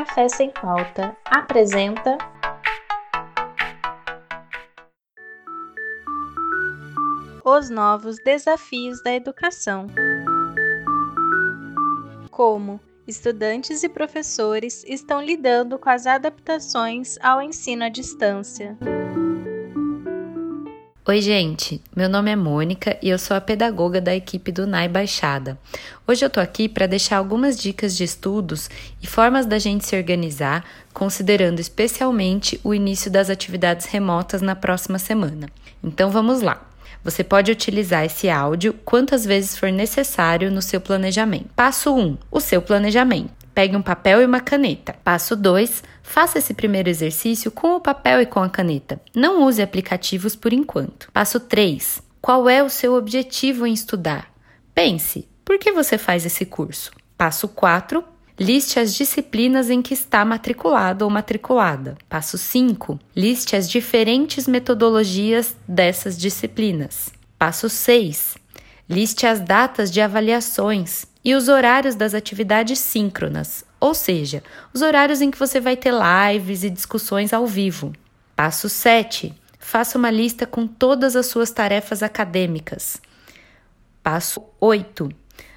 [0.00, 2.16] Café Sem Pauta apresenta.
[7.44, 9.88] Os novos desafios da educação.
[12.30, 18.78] Como estudantes e professores estão lidando com as adaptações ao ensino à distância.
[21.08, 21.80] Oi, gente.
[21.96, 25.58] Meu nome é Mônica e eu sou a pedagoga da equipe do NAI Baixada.
[26.06, 28.68] Hoje eu tô aqui para deixar algumas dicas de estudos
[29.02, 34.98] e formas da gente se organizar, considerando especialmente o início das atividades remotas na próxima
[34.98, 35.48] semana.
[35.82, 36.68] Então vamos lá.
[37.02, 41.48] Você pode utilizar esse áudio quantas vezes for necessário no seu planejamento.
[41.56, 43.39] Passo 1: o seu planejamento.
[43.54, 44.94] Pegue um papel e uma caneta.
[45.04, 49.00] Passo 2: faça esse primeiro exercício com o papel e com a caneta.
[49.14, 51.10] Não use aplicativos por enquanto.
[51.12, 54.30] Passo 3: qual é o seu objetivo em estudar?
[54.74, 56.92] Pense, por que você faz esse curso?
[57.16, 58.04] Passo 4:
[58.38, 61.98] Liste as disciplinas em que está matriculado ou matriculada.
[62.08, 62.98] Passo 5.
[63.14, 67.10] Liste as diferentes metodologias dessas disciplinas.
[67.38, 68.36] Passo 6.
[68.88, 75.20] Liste as datas de avaliações e os horários das atividades síncronas, ou seja, os horários
[75.20, 77.92] em que você vai ter lives e discussões ao vivo.
[78.34, 79.34] Passo 7.
[79.58, 83.00] Faça uma lista com todas as suas tarefas acadêmicas.
[84.02, 85.10] Passo 8.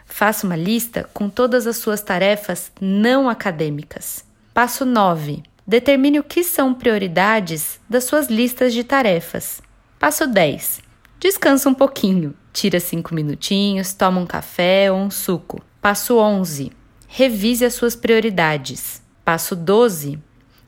[0.05, 4.25] Faça uma lista com todas as suas tarefas não acadêmicas.
[4.53, 5.41] Passo 9.
[5.65, 9.61] Determine o que são prioridades das suas listas de tarefas.
[9.97, 10.81] Passo 10.
[11.19, 12.35] Descansa um pouquinho.
[12.53, 15.59] Tira cinco minutinhos, toma um café ou um suco.
[15.81, 16.71] Passo 11.
[17.07, 19.01] Revise as suas prioridades.
[19.25, 20.19] Passo 12.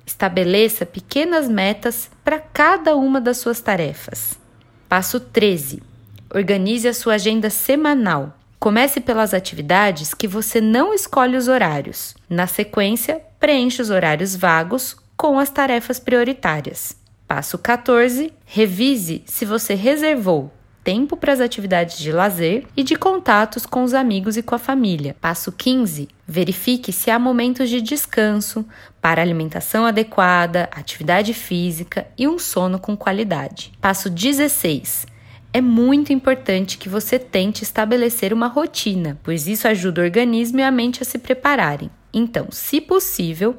[0.03, 4.37] Estabeleça pequenas metas para cada uma das suas tarefas.
[4.89, 5.81] Passo 13.
[6.33, 8.35] Organize a sua agenda semanal.
[8.59, 12.15] Comece pelas atividades que você não escolhe os horários.
[12.27, 16.97] Na sequência, preencha os horários vagos com as tarefas prioritárias.
[17.27, 18.33] Passo 14.
[18.43, 20.51] Revise se você reservou
[20.85, 24.59] tempo para as atividades de lazer e de contatos com os amigos e com a
[24.59, 25.15] família.
[25.19, 26.07] Passo 15.
[26.27, 28.63] Verifique se há momentos de descanso,
[29.01, 33.73] para alimentação adequada, atividade física e um sono com qualidade.
[33.81, 35.07] Passo 16.
[35.51, 40.63] É muito importante que você tente estabelecer uma rotina, pois isso ajuda o organismo e
[40.63, 41.89] a mente a se prepararem.
[42.13, 43.57] Então, se possível,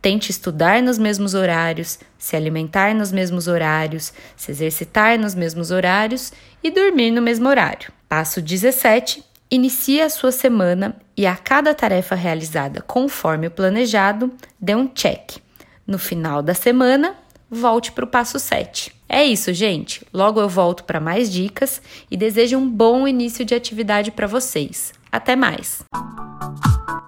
[0.00, 6.32] Tente estudar nos mesmos horários, se alimentar nos mesmos horários, se exercitar nos mesmos horários
[6.62, 7.92] e dormir no mesmo horário.
[8.08, 9.24] Passo 17.
[9.50, 15.38] Inicie a sua semana e a cada tarefa realizada conforme o planejado, dê um check.
[15.86, 17.16] No final da semana,
[17.50, 18.94] volte para o passo 7.
[19.08, 20.06] É isso, gente.
[20.12, 24.92] Logo eu volto para mais dicas e desejo um bom início de atividade para vocês.
[25.10, 25.82] Até mais!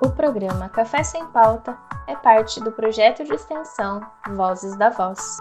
[0.03, 1.77] O programa Café Sem Pauta
[2.10, 4.00] é parte do projeto de extensão
[4.34, 5.38] Vozes da Voz.